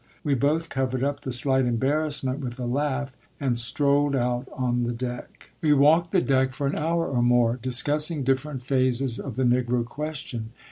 We 0.23 0.33
both 0.33 0.69
covered 0.69 1.03
up 1.03 1.21
the 1.21 1.31
slight 1.31 1.65
embarrassment 1.67 2.39
with 2.39 2.59
a 2.59 2.65
laugh 2.65 3.15
and 3.39 3.55
strolled 3.55 4.15
out 4.15 4.47
on 4.51 4.81
the 4.81 4.93
deck. 4.93 5.51
We 5.61 5.73
walked 5.73 6.11
the 6.11 6.21
deck 6.23 6.53
for 6.53 6.65
an 6.65 6.75
hour 6.75 7.05
or 7.05 7.21
more, 7.21 7.59
discussing 7.61 8.23
different 8.23 8.63
phases 8.63 9.19
of 9.19 9.35
the 9.35 9.43
Negro 9.43 9.85
question. 9.85 10.53